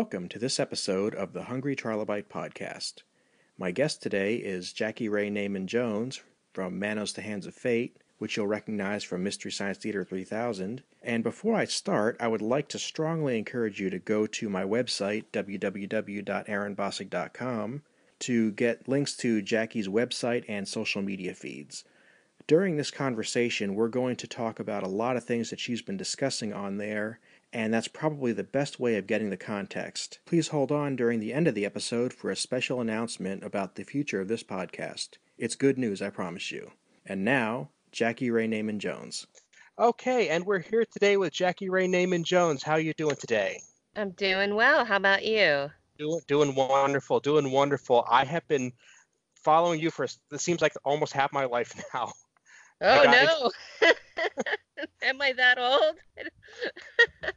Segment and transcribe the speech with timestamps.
[0.00, 3.02] Welcome to this episode of the Hungry Trilobyte podcast.
[3.58, 6.22] My guest today is Jackey Raye Neyman Jones
[6.54, 10.82] from Manos the Hands of Fate, which you'll recognize from Mystery Science Theater 3000.
[11.02, 14.64] And before I start, I would like to strongly encourage you to go to my
[14.64, 17.82] website, www.aaronbossig.com,
[18.20, 21.84] to get links to Jackey's website and social media feeds.
[22.46, 25.98] During this conversation, we're going to talk about a lot of things that she's been
[25.98, 27.20] discussing on there
[27.52, 30.20] and that's probably the best way of getting the context.
[30.24, 33.84] Please hold on during the end of the episode for a special announcement about the
[33.84, 35.18] future of this podcast.
[35.36, 36.70] It's good news, I promise you.
[37.04, 39.26] And now, Jackey Raye Neyman Jones.
[39.78, 42.62] Okay, and we're here today with Jackey Raye Neyman Jones.
[42.62, 43.60] How are you doing today?
[43.96, 44.84] I'm doing well.
[44.84, 45.70] How about you?
[45.98, 48.04] Doing doing wonderful, doing wonderful.
[48.08, 48.72] I have been
[49.34, 52.12] following you for it seems like almost half my life now.
[52.82, 53.50] Oh
[53.82, 53.88] no.
[55.02, 55.96] am I that old?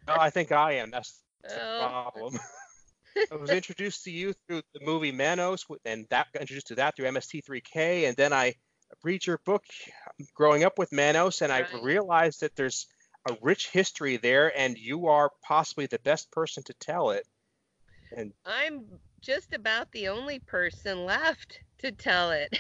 [0.07, 0.91] no, I think I am.
[0.91, 1.49] That's, oh.
[1.49, 2.39] the problem.
[3.31, 6.95] I was introduced to you through the movie Manos, and that got introduced to that
[6.95, 8.55] through MST3K, and then I
[9.03, 9.63] read your book,
[10.33, 11.65] Growing Up with Manos, and right.
[11.71, 12.87] I realized that there's
[13.29, 17.27] a rich history there, and you are possibly the best person to tell it.
[18.15, 18.85] And I'm
[19.21, 22.57] just about the only person left to tell it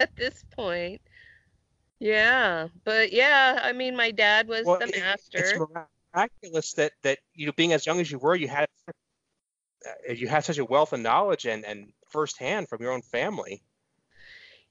[0.00, 1.00] at this point.
[2.04, 5.38] Yeah, but yeah, I mean, my dad was well, the master.
[5.38, 5.58] It's
[6.14, 8.68] miraculous that that you know, being as young as you were, you had
[9.86, 13.62] uh, you had such a wealth of knowledge and and firsthand from your own family.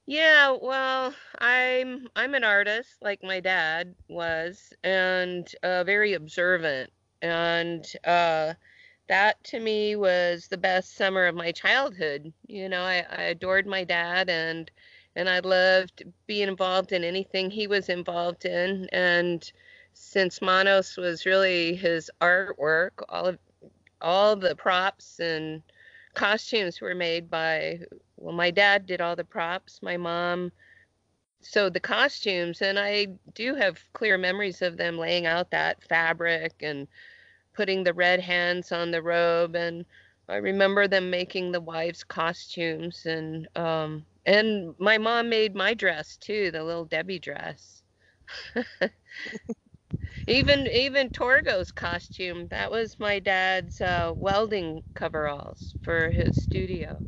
[0.06, 7.84] Yeah, well, I'm I'm an artist like my dad was, and uh, very observant, and
[8.04, 8.54] uh,
[9.08, 12.32] that to me was the best summer of my childhood.
[12.46, 14.70] You know, I, I adored my dad, and
[15.16, 18.88] and I loved being involved in anything he was involved in.
[18.92, 19.50] And
[19.92, 23.38] since Manos was really his artwork, all of
[24.00, 25.62] all the props and
[26.14, 27.80] costumes were made by
[28.16, 30.52] well, my dad did all the props, my mom
[31.40, 36.54] sewed the costumes, and I do have clear memories of them laying out that fabric
[36.60, 36.88] and
[37.54, 39.84] putting the red hands on the robe and
[40.28, 46.16] I remember them making the wives' costumes and um, and my mom made my dress
[46.16, 47.82] too, the little Debbie dress.
[50.26, 56.98] even even Torgo's costume, that was my dad's uh, welding coveralls for his studio.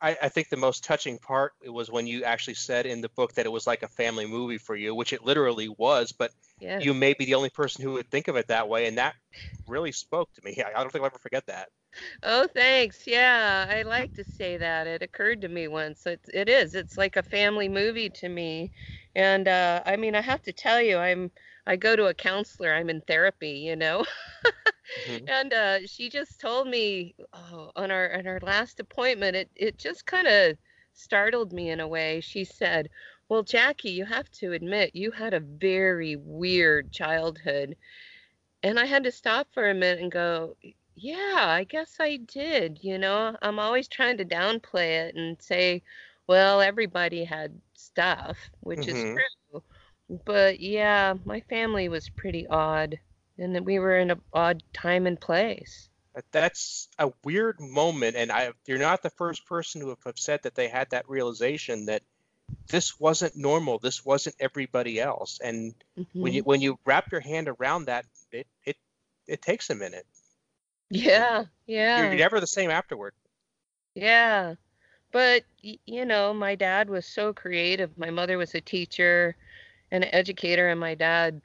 [0.00, 3.34] I, I, think the most touching part was when you actually said in the book
[3.34, 6.12] that it was like a family movie for you, which it literally was.
[6.12, 8.98] But you may be the only person who would think of it that way, and
[8.98, 9.14] that
[9.66, 10.62] really spoke to me.
[10.76, 11.68] I don't think I'll ever forget that.
[12.22, 13.06] Oh, thanks.
[13.06, 14.86] Yeah, I like to say that.
[14.86, 16.06] It occurred to me once.
[16.06, 16.74] It, it is.
[16.74, 18.72] It's like a family movie to me.
[19.14, 21.30] And uh, I mean, I have to tell you, I'm
[21.66, 22.72] I go to a counselor.
[22.74, 24.04] I'm in therapy, you know.
[25.06, 25.26] mm-hmm.
[25.28, 29.78] And uh, she just told me oh, on our on our last appointment, it it
[29.78, 30.56] just kind of
[30.92, 32.20] startled me in a way.
[32.20, 32.88] She said,
[33.28, 37.76] "Well, Jackey, you have to admit you had a very weird childhood."
[38.62, 40.56] And I had to stop for a minute and go,
[40.98, 42.78] yeah, I guess I did.
[42.82, 45.82] You know, I'm always trying to downplay it and say,
[46.26, 49.16] well, everybody had stuff, which mm-hmm.
[49.18, 49.18] is
[49.50, 49.62] true.
[50.24, 52.98] But yeah, my family was pretty odd,
[53.38, 55.88] and we were in an odd time and place.
[56.32, 60.54] That's a weird moment, and I, you're not the first person who have said that
[60.54, 62.02] they had that realization that
[62.68, 63.78] this wasn't normal.
[63.78, 65.38] This wasn't everybody else.
[65.42, 66.20] And mm-hmm.
[66.20, 68.76] when you when you wrap your hand around that, it it
[69.26, 70.06] it takes a minute.
[70.90, 72.08] Yeah, yeah.
[72.08, 73.12] You're never the same afterward.
[73.94, 74.54] Yeah.
[75.10, 77.96] But, you know, my dad was so creative.
[77.96, 79.36] My mother was a teacher
[79.90, 81.40] and an educator, and my dad,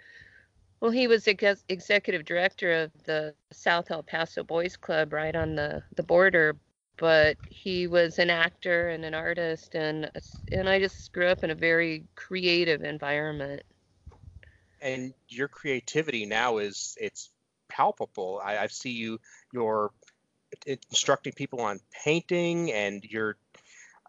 [0.82, 5.56] well, he was ex- executive director of the South El Paso Boys Club right on
[5.56, 6.58] the, the border.
[6.98, 10.12] But he was an actor and an artist, and
[10.52, 13.64] and I just grew up in a very creative environment.
[14.80, 17.32] And your creativity now is it's
[17.76, 18.42] palpable.
[18.44, 19.20] I, I see you
[19.52, 19.92] you're
[20.68, 23.36] instructing people on painting and you're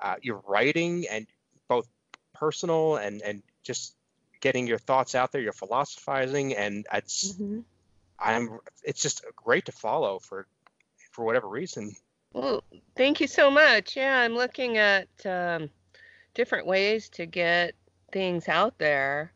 [0.02, 1.26] uh, you're writing and
[1.69, 1.88] both
[2.34, 3.96] personal and and just
[4.40, 5.40] getting your thoughts out there.
[5.40, 7.61] You're philosophizing and it's mm-hmm.
[8.19, 10.46] I'm it's just great to follow for
[11.12, 11.94] for whatever reason.
[12.32, 12.64] Well,
[12.96, 13.96] thank you so much.
[13.96, 15.70] Yeah, I'm looking at um,
[16.34, 17.75] different ways to get
[18.12, 19.32] things out there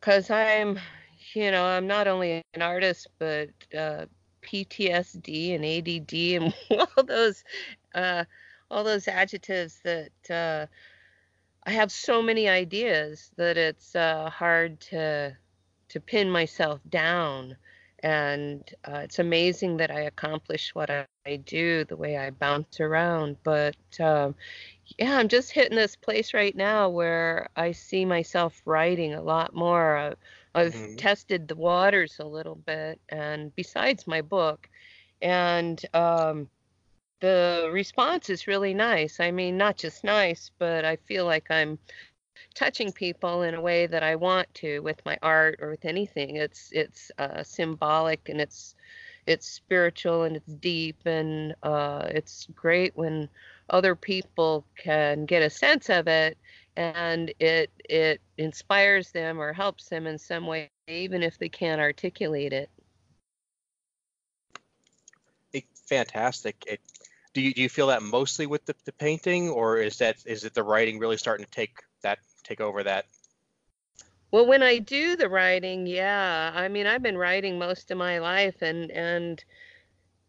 [0.00, 0.78] because I'm
[1.34, 4.06] you know, I'm not only an artist, but uh,
[4.42, 6.54] PTSD and ADD and
[6.96, 7.44] all those,
[7.94, 8.24] uh,
[8.70, 10.66] all those adjectives that uh,
[11.66, 15.36] I have so many ideas that it's uh, hard to
[15.90, 17.56] to pin myself down.
[18.02, 21.06] and uh, it's amazing that I accomplish what I,
[21.44, 23.36] do, the way I bounce around.
[23.44, 24.34] But um,
[24.98, 29.54] yeah, I'm just hitting this place right now where I see myself writing a lot
[29.54, 30.16] more.
[30.54, 30.96] I've mm-hmm.
[30.96, 34.68] tested the waters a little bit, and besides my book,
[35.22, 36.48] and um,
[37.20, 39.20] the response is really nice.
[39.20, 41.78] I mean, not just nice, but I feel like I'm
[42.54, 46.36] touching people in a way that I want to with my art or with anything.
[46.36, 48.74] It's it's uh, symbolic and it's
[49.26, 53.28] it's spiritual and it's deep and uh, it's great when
[53.68, 56.36] other people can get a sense of it
[56.80, 61.80] and it it inspires them or helps them in some way even if they can't
[61.80, 62.70] articulate it.
[65.86, 66.64] Fantastic.
[66.66, 66.80] It,
[67.34, 70.44] do you do you feel that mostly with the, the painting or is that is
[70.44, 73.06] it the writing really starting to take that take over that?
[74.30, 76.52] Well when i do the writing yeah.
[76.54, 79.44] I mean i've been writing most of my life and and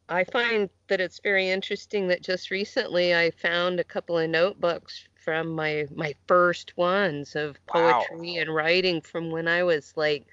[0.09, 5.07] i find that it's very interesting that just recently i found a couple of notebooks
[5.23, 8.41] from my my first ones of poetry wow.
[8.41, 10.25] and writing from when I was like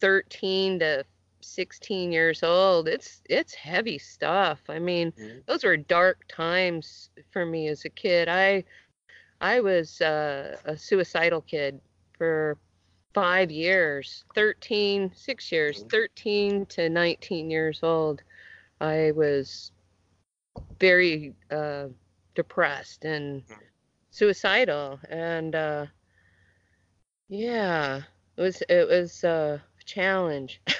[0.00, 1.04] 13 to
[1.40, 2.88] 16 years old.
[2.88, 4.60] It's it's heavy stuff.
[4.68, 5.38] I mean, mm-hmm.
[5.46, 8.28] those were dark times for me as a kid.
[8.28, 8.64] I
[9.40, 11.80] I was uh, a suicidal kid
[12.18, 12.58] for
[13.14, 15.88] five years 13 six years mm-hmm.
[15.88, 18.20] 13 to 19 years old
[18.82, 19.72] i was
[20.78, 21.86] very uh,
[22.34, 23.56] depressed and mm
[24.16, 25.86] suicidal and uh
[27.28, 28.00] yeah
[28.36, 30.60] it was it was a challenge.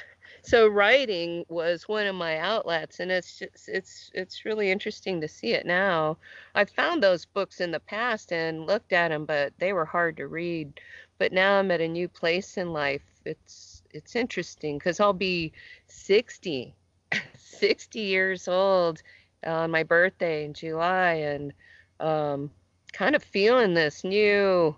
[0.43, 5.27] So writing was one of my outlets and it's just it's it's really interesting to
[5.29, 6.19] see it now.
[6.55, 10.17] I found those books in the past and looked at them but they were hard
[10.19, 10.81] to read.
[11.19, 13.03] But now i'm at a new place in life.
[13.25, 15.53] It's it's interesting because i'll be
[15.89, 16.77] 60
[17.37, 19.03] 60 years old
[19.45, 21.53] on my birthday in july and
[21.99, 22.51] um
[22.97, 24.75] kind of feeling this new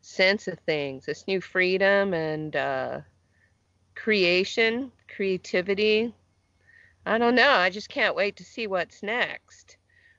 [0.00, 2.98] sense of things, this new freedom and uh,
[3.94, 6.12] creation, creativity.
[7.06, 7.52] I don't know.
[7.52, 9.76] I just can't wait to see what's next.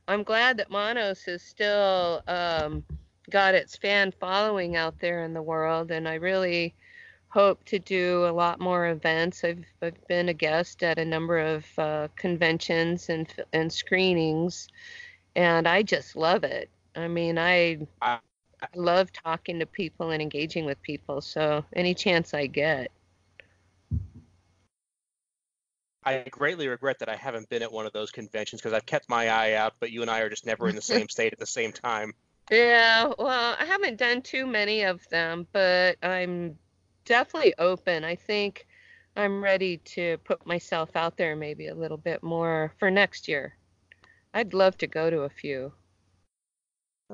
[0.08, 2.86] I'm glad that Manos has still um,
[3.30, 6.74] got its fan following out there in the world, and I really
[7.28, 9.44] hope to do a lot more events.
[9.44, 14.70] I've, I've been a guest at a number of uh, conventions and and screenings,
[15.36, 16.70] and I just love it.
[16.96, 18.20] I mean, I, I
[18.76, 21.22] love talking to people and engaging with people.
[21.22, 22.92] So any chance I get.
[26.04, 29.08] I greatly regret that I haven't been at one of those conventions because I've kept
[29.08, 31.40] my eye out, but you and I are just never in the same state at
[31.40, 32.14] the same time.
[32.50, 36.58] Yeah, well, I haven't done too many of them, but I'm
[37.06, 38.04] definitely open.
[38.04, 38.68] I think
[39.16, 43.56] I'm ready to put myself out there maybe a little bit more for next year.
[44.34, 45.72] I'd love to go to a few.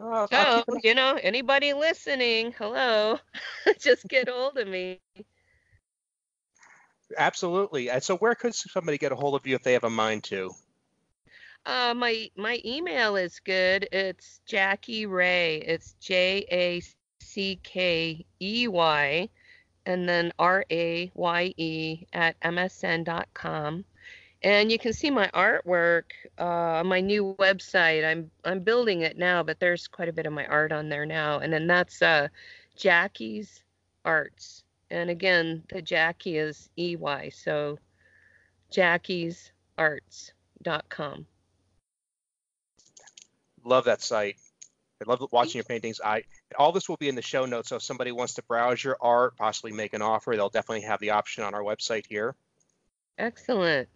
[0.02, 3.20] Uh, so, you know, anybody listening, hello,
[3.80, 5.00] just get hold of me.
[7.18, 7.90] Absolutely.
[7.90, 10.24] And so, where could somebody get a hold of you if they have a mind
[10.26, 10.52] to?
[11.66, 13.88] Uh, my my email is good.
[13.92, 15.58] It's Jackey Raye.
[15.58, 16.82] It's J A
[17.20, 19.30] C K E Y,
[19.86, 23.86] and then R A Y E at msn.com
[24.44, 26.04] and you can see my artwork
[26.40, 28.06] uh, on my new website.
[28.06, 31.06] I'm I'm building it now, but there's quite a bit of my art on there
[31.06, 31.40] now.
[31.40, 32.28] And then that's uh,
[32.76, 33.64] Jackey's
[34.06, 37.80] Arts, and again, the Jackey is E Y, so
[38.70, 41.26] Jackey's Jackey'sArts.com.
[43.64, 44.38] Love that site.
[45.02, 46.02] I love watching your paintings.
[46.04, 46.24] I
[46.58, 48.98] all this will be in the show notes, so if somebody wants to browse your
[49.02, 52.36] art, possibly make an offer, they'll definitely have the option on our website here.
[53.18, 53.90] Excellent.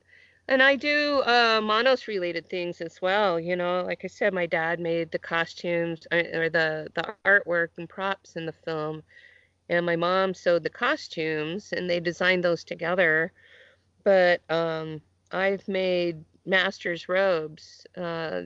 [0.52, 3.40] And I do uh, Manos related things as well.
[3.40, 7.70] You know, like I said, my dad made the costumes uh, or the the artwork
[7.78, 9.02] and props in the film,
[9.70, 13.32] and my mom sewed the costumes, and they designed those together.
[14.04, 15.00] But um,
[15.32, 17.88] I've made master's robes.
[17.96, 18.42] Uh,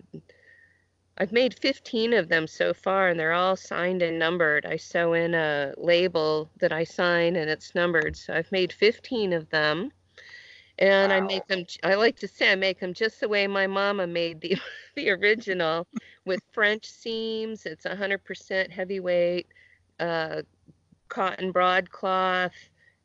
[1.17, 4.67] I've made 15 of them so far, and they're all signed and numbered.
[4.67, 8.15] I sew in a label that I sign, and it's numbered.
[8.15, 9.91] So I've made 15 of them
[10.79, 11.17] and wow.
[11.17, 11.65] I make them.
[11.83, 14.57] I like to say I make them just the way my mama made the
[14.95, 15.87] the original,
[16.25, 17.65] with French seams.
[17.65, 19.47] It's 100% heavyweight,
[19.99, 20.41] uh,
[21.07, 22.53] cotton broadcloth,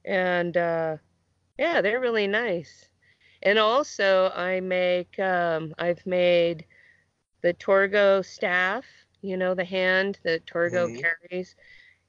[0.05, 0.97] and uh,
[1.59, 2.87] yeah, they're really nice.
[3.43, 5.19] And also, I make.
[5.19, 6.65] Um, I've made
[7.43, 8.85] the Torgo staff.
[9.23, 11.03] You know the hand that Torgo mm-hmm.
[11.03, 11.55] carries,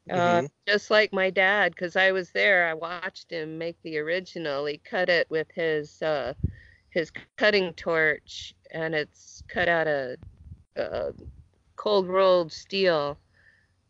[0.10, 4.65] Uh, just like my dad, because I was there, I watched him make the original.
[4.65, 6.34] He cut it with his uh,
[6.89, 10.17] his cutting torch, and it's cut out of
[10.77, 11.12] uh,
[11.75, 13.17] cold rolled steel.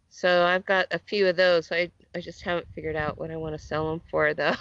[0.09, 1.71] So I've got a few of those.
[1.71, 4.55] I I just haven't figured out what I want to sell them for though.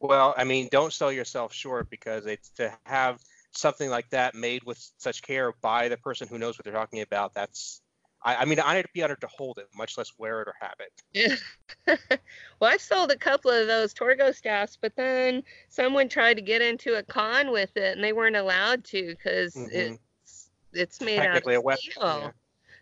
[0.00, 3.20] Well, I mean, don't sell yourself short because it's to have
[3.52, 7.00] something like that made with such care by the person who knows what they're talking
[7.00, 7.34] about.
[7.34, 7.80] That's
[8.24, 10.76] I, I mean, I'd be honored to hold it, much less wear it or have
[10.80, 11.38] it.
[11.86, 11.96] Yeah.
[12.60, 16.62] well, I've sold a couple of those Torgo staffs, but then someone tried to get
[16.62, 19.94] into a con with it, and they weren't allowed to because mm-hmm.
[20.24, 22.02] it's it's made out of steel.
[22.02, 22.30] Yeah.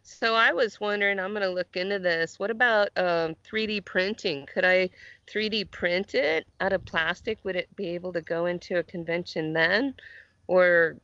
[0.04, 2.38] So I was wondering, I'm going to look into this.
[2.38, 4.46] What about um, 3D printing?
[4.52, 4.90] Could I
[5.32, 7.38] 3D print it out of plastic?
[7.44, 9.94] Would it be able to go into a convention then?
[10.48, 10.96] Or,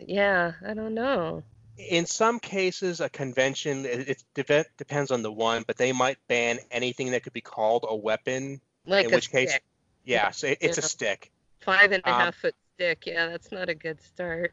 [0.00, 1.44] yeah, I don't know
[1.76, 6.58] in some cases, a convention it, it, depends on the one, but they might ban
[6.70, 8.60] anything that could be called a weapon.
[8.86, 9.48] Like in a which stick.
[9.48, 9.58] case,
[10.04, 10.84] yeah, so it, it's yeah.
[10.84, 11.32] a stick.
[11.60, 13.06] Five and a um, half foot stick.
[13.06, 14.52] Yeah, that's not a good start.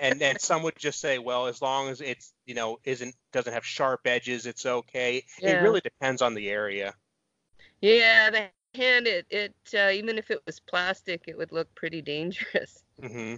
[0.00, 3.52] and and some would just say, well, as long as it's you know isn't doesn't
[3.52, 5.24] have sharp edges, it's okay.
[5.40, 5.50] Yeah.
[5.50, 6.94] It really depends on the area.
[7.80, 12.02] Yeah, the hand it it uh, even if it was plastic, it would look pretty
[12.02, 12.82] dangerous.
[13.00, 13.34] Mm-hmm.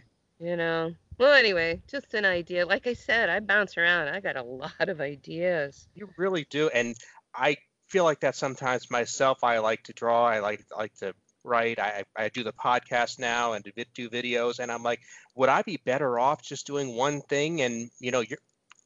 [0.47, 0.95] You know.
[1.19, 2.65] Well, anyway, just an idea.
[2.65, 4.09] Like I said, I bounce around.
[4.09, 5.89] I got a lot of ideas.
[5.95, 6.97] You really do, and
[7.35, 7.57] I
[7.89, 9.43] feel like that sometimes myself.
[9.43, 10.25] I like to draw.
[10.27, 11.81] I like like to write.
[11.81, 15.01] I I do the podcast now and do videos, and I'm like,
[15.35, 17.63] would I be better off just doing one thing?
[17.63, 18.39] And you know, you're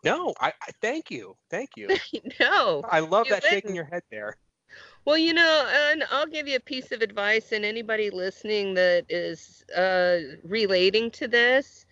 [0.02, 0.34] no.
[0.40, 1.88] I, I thank you, thank you.
[2.40, 3.52] no, I love that didn't.
[3.52, 4.36] shaking your head there.
[5.04, 9.04] Well, you know, and I'll give you a piece of advice, and anybody listening that
[9.08, 11.84] is uh, relating to this,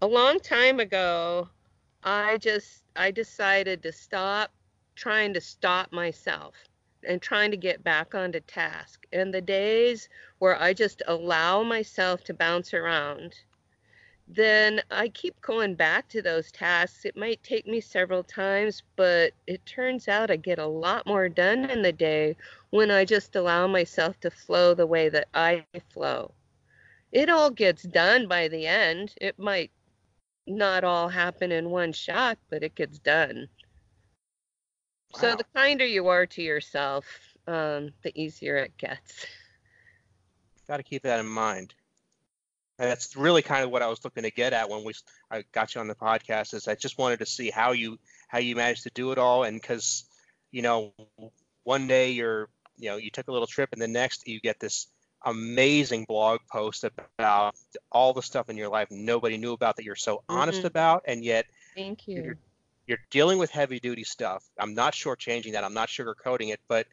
[0.00, 1.48] a long time ago,
[2.02, 4.50] I just I decided to stop
[4.96, 6.54] trying to stop myself
[7.06, 9.06] and trying to get back onto task.
[9.12, 13.36] And the days where I just allow myself to bounce around
[14.32, 17.04] then I keep going back to those tasks.
[17.04, 21.28] It might take me several times, but it turns out I get a lot more
[21.28, 22.36] done in the day
[22.70, 26.32] when I just allow myself to flow the way that I flow.
[27.10, 29.14] It all gets done by the end.
[29.20, 29.72] It might
[30.50, 33.48] not all happen in one shot, but it gets done.
[35.14, 35.20] Wow.
[35.20, 37.04] So the kinder you are to yourself,
[37.46, 39.26] um, the easier it gets.
[40.68, 41.74] Got to keep that in mind.
[42.78, 44.94] And that's really kind of what I was looking to get at when we
[45.30, 46.54] I got you on the podcast.
[46.54, 49.44] Is I just wanted to see how you how you managed to do it all,
[49.44, 50.04] and because
[50.50, 50.94] you know
[51.64, 54.60] one day you're you know you took a little trip, and the next you get
[54.60, 54.86] this
[55.24, 57.54] amazing blog post about
[57.92, 60.66] all the stuff in your life nobody knew about that you're so honest mm-hmm.
[60.68, 62.22] about, and yet thank you.
[62.22, 62.38] You're,
[62.86, 64.44] you're dealing with heavy duty stuff.
[64.58, 65.64] I'm not shortchanging that.
[65.64, 66.86] I'm not sugarcoating it, but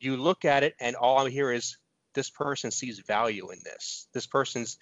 [0.00, 1.76] you look at it, and all I'm here is
[2.14, 4.08] this person sees value in this.
[4.12, 4.78] This person's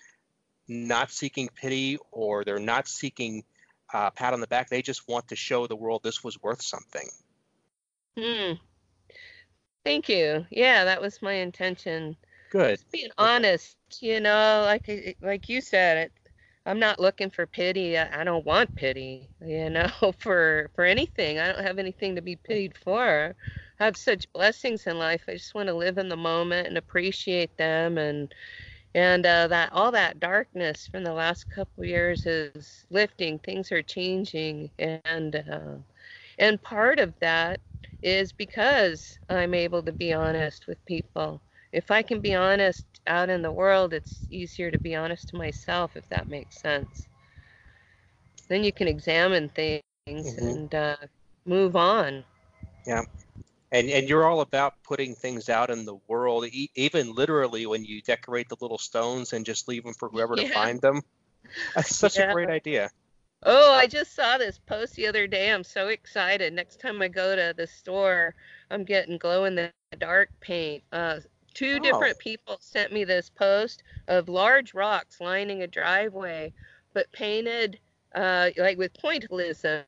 [0.69, 3.45] not seeking pity or they're not seeking
[3.93, 4.69] uh, pat on the back.
[4.69, 7.09] They just want to show the world this was worth something.
[8.19, 8.53] Hmm.
[9.85, 10.47] Thank you.
[10.51, 12.17] Yeah, that was my intention.
[12.51, 12.81] Good.
[12.81, 16.13] Just being honest, you know, like like you said, it,
[16.67, 17.99] I'm not looking for pity.
[17.99, 19.89] I, I don't want pity, you know,
[20.19, 21.39] for for anything.
[21.39, 23.37] I don't have anything to be pitied for.
[23.81, 25.25] I have such blessings in life.
[25.29, 28.35] I just want to live in the moment and appreciate them and
[28.95, 33.83] and uh, that all that darkness from the last couple years is lifting things are
[33.83, 35.77] changing and uh,
[36.39, 37.61] and part of that
[38.03, 41.41] is because i'm able to be honest with people
[41.73, 45.37] if i can be honest out in the world it's easier to be honest to
[45.37, 47.07] myself if that makes sense.
[48.49, 50.47] Then you can examine things mm-hmm.
[50.47, 50.97] and uh,
[51.45, 52.25] move on.
[52.87, 53.03] Yeah.
[53.73, 57.85] And and you're all about putting things out in the world e- even literally when
[57.85, 60.49] you decorate the little stones and just leave them for whoever yeah.
[60.49, 61.03] to find them
[61.75, 62.31] that's such yeah.
[62.31, 62.91] a great idea.
[63.45, 65.53] Oh i just saw this post the other day.
[65.53, 66.53] I'm so excited.
[66.53, 68.35] Next time i go to the store
[68.71, 70.83] i'm getting glow in the dark paint.
[70.91, 71.21] Uh,
[71.55, 71.83] two oh.
[71.83, 76.53] different people sent me this post of large rocks lining a driveway
[76.93, 77.79] but painted
[78.15, 79.85] uh, like with pointillism,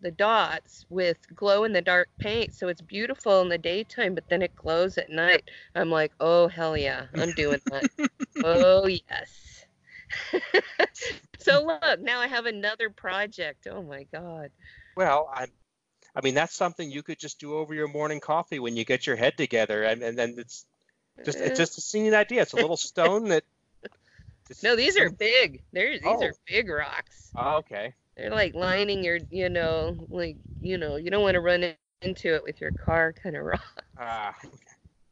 [0.00, 2.54] the dots with glow in the dark paint.
[2.54, 5.50] So it's beautiful in the daytime, but then it glows at night.
[5.74, 8.10] I'm like, oh, hell yeah, I'm doing that.
[8.44, 9.66] oh, yes.
[11.38, 13.66] so look, now I have another project.
[13.68, 14.50] Oh my God.
[14.96, 15.46] Well, I,
[16.14, 19.06] I mean, that's something you could just do over your morning coffee when you get
[19.06, 19.82] your head together.
[19.82, 20.66] And, and then it's
[21.24, 22.42] just, it's just a singing idea.
[22.42, 23.44] It's a little stone that
[24.62, 25.62] no, these are big.
[25.72, 26.22] They're these oh.
[26.22, 27.32] are big rocks.
[27.34, 27.94] Oh, okay.
[28.16, 32.34] They're like lining your, you know, like you know, you don't want to run into
[32.34, 33.84] it with your car kind of rock.
[33.98, 34.34] Ah,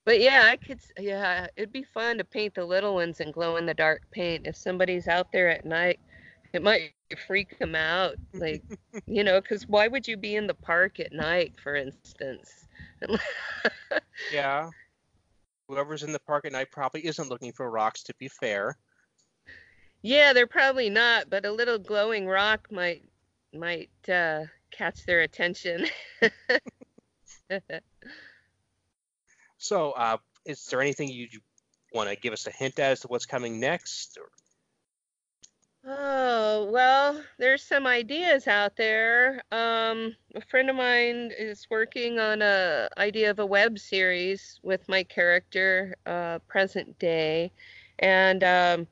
[0.04, 0.80] But yeah, I could.
[0.99, 4.47] Yeah, it'd be fun to paint the little ones in glow in the dark paint.
[4.47, 5.99] If somebody's out there at night,
[6.52, 6.92] it might
[7.26, 8.16] freak them out.
[8.35, 8.62] Like,
[9.06, 12.66] you know, because why would you be in the park at night, for instance?
[14.32, 14.71] yeah.
[15.73, 18.02] Whoever's in the park at night probably isn't looking for rocks.
[18.02, 18.76] To be fair.
[20.02, 23.02] yeah, they're probably not, but a little glowing rock might
[23.55, 25.87] might uh, catch their attention.
[29.59, 31.29] So, uh, is there anything you
[31.93, 34.19] want to give us a hint as to what's coming next?
[34.19, 34.29] Or-
[35.86, 39.42] Oh, well, there's some ideas out there.
[39.50, 44.88] Um, a friend of mine is working on a idea of a web series with
[44.88, 47.52] my character, uh, present day,
[47.98, 48.86] and um,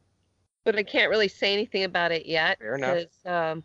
[0.64, 2.58] but I can't really say anything about it yet.
[2.60, 3.04] Fair enough.
[3.26, 3.62] Um,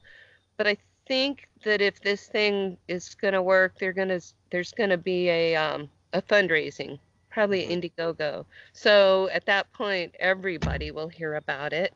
[0.57, 0.77] but I
[1.07, 4.19] think that if this thing is gonna work, they're gonna
[4.51, 6.99] there's gonna be a um, a fundraising,
[7.31, 7.69] probably Mhm.
[7.69, 8.45] Indiegogo.
[8.73, 11.93] So at that point, everybody will hear about it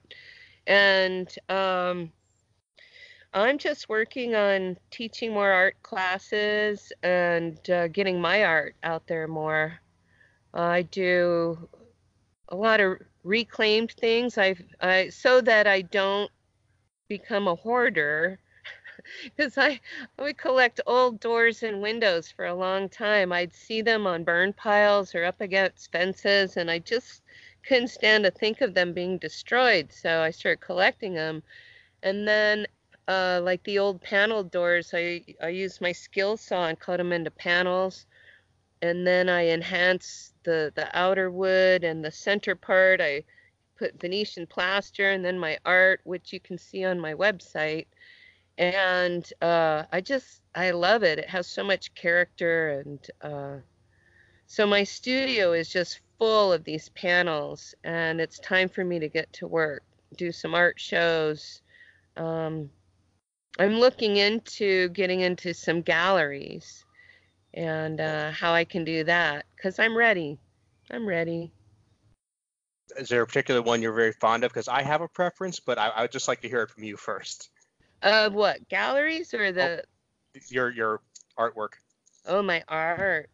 [0.69, 2.11] and um,
[3.33, 9.27] I'm just working on teaching more art classes and uh, getting my art out there
[9.27, 9.79] more.
[10.53, 11.67] I do
[12.49, 14.37] a lot of reclaimed things.
[14.37, 16.31] I've I so that I don't
[17.09, 18.39] become a hoarder.
[19.23, 19.79] Because I,
[20.19, 23.31] I would collect old doors and windows for a long time.
[23.31, 27.23] I'd see them on burn piles or up against fences, and I just
[27.65, 29.91] couldn't stand to think of them being destroyed.
[29.91, 31.43] So I started collecting them.
[32.03, 32.67] And then,
[33.07, 37.11] uh, like the old panel doors, I, I used my skill saw and cut them
[37.11, 38.05] into panels.
[38.81, 43.01] And then I enhanced the, the outer wood and the center part.
[43.01, 43.23] I
[43.77, 47.87] put Venetian plaster and then my art, which you can see on my website.
[48.57, 51.19] And uh, I just, I love it.
[51.19, 53.57] It has so much character and uh,
[54.51, 59.07] so my studio is just full of these panels, and it's time for me to
[59.07, 59.83] get to work,
[60.17, 61.61] do some art shows.
[62.17, 62.69] Um,
[63.57, 66.85] I'm looking into getting into some galleries
[67.53, 70.37] and uh, how I can do that because I'm ready.
[70.91, 71.51] I'm ready.
[72.97, 74.51] Is there a particular one you're very fond of?
[74.51, 76.83] Because I have a preference, but I, I would just like to hear it from
[76.83, 77.49] you first.
[78.01, 79.83] Uh, what galleries or the?
[80.49, 81.01] Your your
[81.37, 81.73] artwork.
[82.25, 83.29] Oh, my art.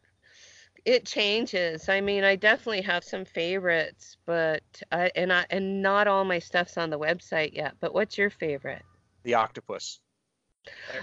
[0.85, 1.89] It changes.
[1.89, 6.39] I mean, I definitely have some favorites, but I and I and not all my
[6.39, 7.75] stuff's on the website yet.
[7.81, 8.83] But what's your favorite?
[9.23, 9.99] The octopus.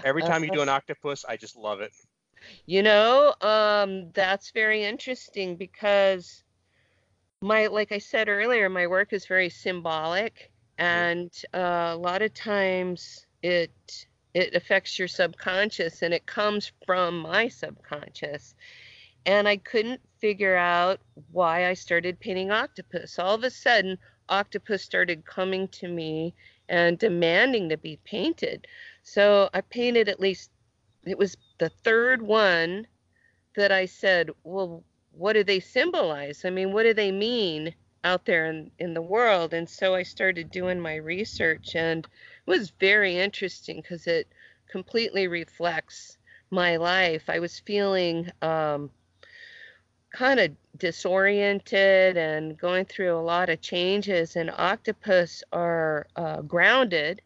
[0.03, 1.93] Every time you Uh, do an octopus, I just love it.
[2.65, 6.43] You know, um, that's very interesting because
[7.41, 12.33] my, like I said earlier, my work is very symbolic, and uh, a lot of
[12.33, 18.55] times it it affects your subconscious, and it comes from my subconscious.
[19.25, 20.99] And I couldn't figure out
[21.31, 23.17] why I started painting octopus.
[23.17, 23.97] All of a sudden,
[24.29, 26.33] octopus started coming to me
[26.69, 28.67] and demanding to be painted.
[29.03, 30.49] So I painted at least
[31.05, 32.87] it was the third one
[33.55, 36.43] that I said, well, what do they symbolize?
[36.45, 39.53] I mean, what do they mean out there in, in the world?
[39.53, 44.27] And so I started doing my research, and it was very interesting because it
[44.69, 46.17] completely reflects
[46.49, 47.29] my life.
[47.29, 48.89] I was feeling um,
[50.13, 57.21] kind of disoriented and going through a lot of changes, and octopus are uh, grounded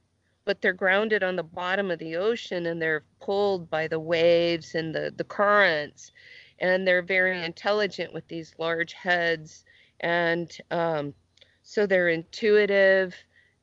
[0.48, 4.76] but they're grounded on the bottom of the ocean and they're pulled by the waves
[4.76, 6.14] and the, the currents.
[6.60, 9.66] And they're very intelligent with these large heads.
[10.00, 11.14] And um,
[11.64, 13.14] so they're intuitive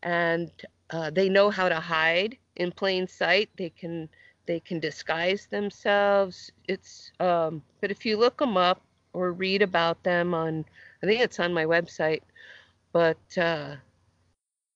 [0.03, 0.51] and
[0.91, 3.49] uh, they know how to hide in plain sight.
[3.57, 4.09] They can
[4.47, 6.53] they can disguise themselves.
[6.69, 8.83] It's um, but if you look them up
[9.15, 10.65] or read about them on,
[11.03, 12.23] I think it's on my website.
[12.93, 13.77] But uh,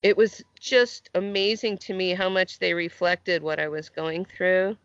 [0.02, 4.76] it was just amazing to me how much they reflected what I was going through.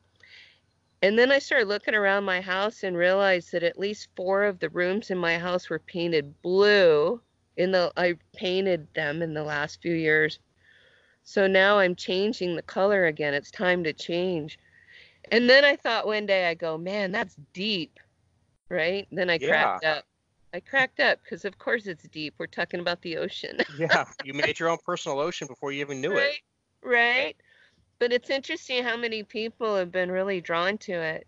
[1.04, 4.60] And then I started looking around my house and realized that at least four of
[4.60, 7.22] the rooms in my house were painted blue.
[7.58, 10.40] In the I painted them in the last few years.
[11.24, 13.34] So now I'm changing the color again.
[13.34, 14.58] It's time to change.
[15.32, 18.00] And then I thought one day I go, "Man, that's deep."
[18.70, 19.08] Right?
[19.12, 19.48] Then I Yeah.
[19.48, 20.06] cracked up.
[20.54, 22.36] I cracked up because of course it's deep.
[22.38, 23.60] We're talking about the ocean.
[23.68, 26.34] Yeah, you made your own personal ocean before you even knew it.
[26.84, 27.36] right, right.
[28.00, 31.28] But it's interesting how many people have been really drawn to it.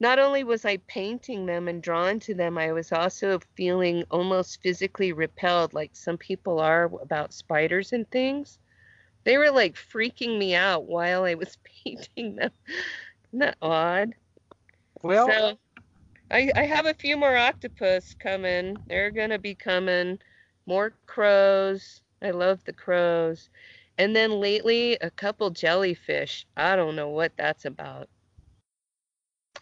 [0.00, 4.60] Not only was I painting them and drawn to them, I was also feeling almost
[4.62, 8.58] physically repelled, like some people are about spiders and things.
[9.24, 12.50] They were like freaking me out while I was painting them.
[13.28, 14.14] Isn't that odd?
[15.02, 15.58] Well, so
[16.30, 18.76] I, I have a few more octopus coming.
[18.86, 20.18] They're gonna be coming.
[20.66, 22.02] More crows.
[22.22, 23.48] I love the crows.
[23.98, 26.46] And then lately, a couple jellyfish.
[26.56, 28.08] I don't know what that's about.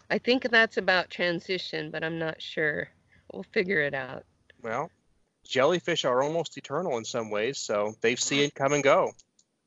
[0.09, 2.89] I think that's about transition, but I'm not sure.
[3.33, 4.23] We'll figure it out.
[4.61, 4.89] well,
[5.45, 9.11] jellyfish are almost eternal in some ways, so they've seen it come and go.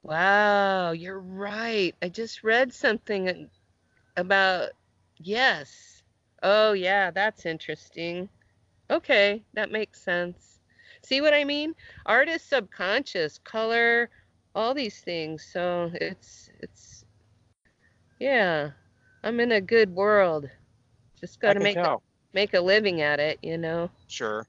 [0.03, 1.95] Wow, you're right.
[2.03, 3.49] I just read something
[4.17, 4.71] about
[5.19, 6.02] yes.
[6.43, 8.29] Oh, yeah, that's interesting.
[8.91, 10.59] Okay, that makes sense.
[11.03, 11.75] See what I mean?
[12.07, 14.11] Art is subconscious, color,
[14.55, 15.45] all these things.
[15.53, 17.05] So it's it's
[18.21, 18.71] yeah.
[19.25, 20.49] I'm in a good world.
[21.21, 21.99] Just got to make a,
[22.33, 23.91] make a living at it, you know.
[24.09, 24.47] Sure.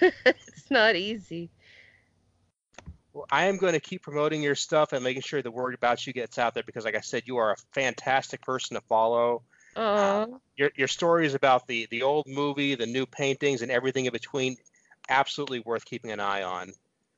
[0.00, 1.50] it's not easy.
[3.12, 6.06] Well, I am going to keep promoting your stuff and making sure the word about
[6.06, 9.42] you gets out there because, like I said, you are a fantastic person to follow.
[9.76, 14.12] Oh, Your your stories about the the old movie, the new paintings, and everything in
[14.12, 14.56] between,
[15.08, 16.72] absolutely worth keeping an eye on.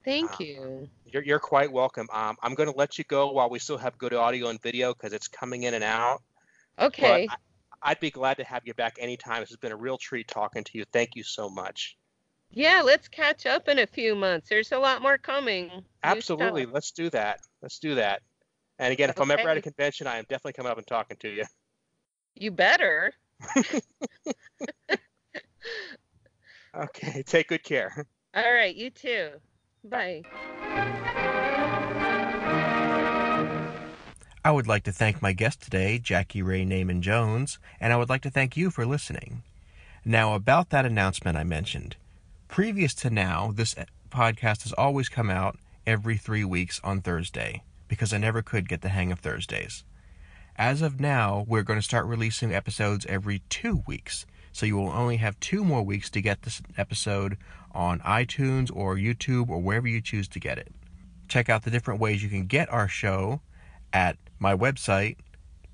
[0.05, 0.88] thank uh, you.
[1.05, 2.09] You're, you're quite welcome.
[2.12, 4.92] Um, I'm going to let you go while we still have good audio and video
[4.92, 6.23] because it's coming in and out.
[6.79, 7.27] Okay.
[7.29, 7.35] But
[7.83, 9.40] I, I'd be glad to have you back anytime.
[9.40, 10.85] This has been a real treat talking to you.
[10.92, 11.97] Thank you so much.
[12.51, 14.49] Yeah, let's catch up in a few months.
[14.49, 15.71] There's a lot more coming.
[16.03, 16.66] Absolutely.
[16.66, 17.40] Let's do that.
[17.61, 18.23] Let's do that.
[18.79, 21.16] And again, if I'm ever at a convention, I am definitely coming up and talking
[21.21, 21.45] to you.
[22.37, 23.12] You better.
[26.77, 27.22] Okay.
[27.27, 28.07] Take good care.
[28.35, 29.31] All right, you too.
[29.85, 30.22] Bye.
[34.44, 38.09] I would like to thank my guest today, Jackey Raye Neyman Jones, and I would
[38.09, 39.42] like to thank you for listening.
[40.05, 41.96] Now, about that announcement I mentioned.
[42.46, 43.75] Previous to now, this
[44.11, 48.83] podcast has always come out every three weeks on Thursday because I never could get
[48.83, 49.83] the hang of Thursdays.
[50.59, 54.25] As of now, we're going to start releasing episodes every two weeks.
[54.53, 57.37] So you will only have two more weeks to get this episode
[57.73, 60.73] on iTunes or YouTube or wherever you choose to get it.
[61.29, 63.42] Check out the different ways you can get our show
[63.92, 65.19] at my website,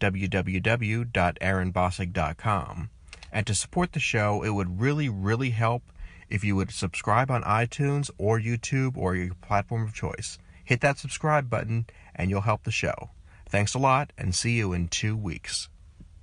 [0.01, 2.91] www.aaronbossig.com.
[3.31, 5.85] And to support the show, it would really, really help
[6.29, 10.41] if you would subscribe on iTunes or YouTube or your platform of choice.
[10.65, 13.11] Hit that subscribe button and you'll help the show.
[13.53, 15.69] Thanks a lot and see you in two weeks.